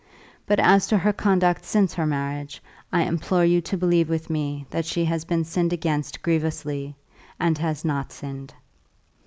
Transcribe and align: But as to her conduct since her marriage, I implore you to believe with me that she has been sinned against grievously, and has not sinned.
But 0.47 0.59
as 0.59 0.87
to 0.87 0.97
her 0.97 1.13
conduct 1.13 1.63
since 1.63 1.93
her 1.93 2.07
marriage, 2.07 2.59
I 2.91 3.03
implore 3.03 3.45
you 3.45 3.61
to 3.61 3.77
believe 3.77 4.09
with 4.09 4.31
me 4.31 4.65
that 4.71 4.83
she 4.85 5.05
has 5.05 5.25
been 5.25 5.43
sinned 5.43 5.73
against 5.73 6.23
grievously, 6.23 6.95
and 7.39 7.55
has 7.59 7.85
not 7.85 8.11
sinned. 8.11 8.51